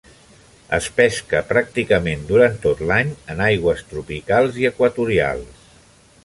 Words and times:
Es 0.77 0.85
pesca 0.99 1.41
pràcticament 1.49 2.23
durant 2.31 2.57
tot 2.63 2.81
l'any 2.93 3.11
en 3.35 3.45
aigües 3.49 3.85
tropicals 3.93 4.59
i 4.65 4.67
equatorials. 4.73 5.71